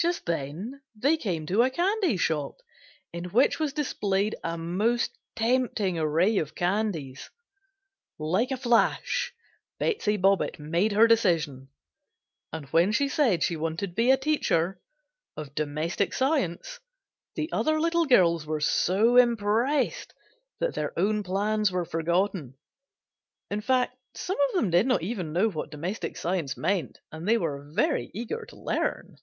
[0.00, 2.56] Just then they came to a candy shop
[3.12, 7.28] in which was displayed a most tempting array of candies.
[8.18, 9.34] Like a flash
[9.78, 11.68] Betsey Bobbitt made her decision,
[12.50, 14.80] and when she said she wanted to be a teacher
[15.36, 16.80] of "Domestic Science"
[17.34, 20.14] the other little girls were so impressed
[20.60, 22.56] that their own plans were forgotten;
[23.50, 27.36] in fact some of them did not even know what "Domestic Science" meant and they
[27.36, 29.18] were very eager to learn.